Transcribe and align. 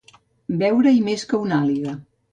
Veure-hi 0.61 1.03
més 1.09 1.27
que 1.33 1.43
una 1.45 1.63
àliga. 1.67 1.95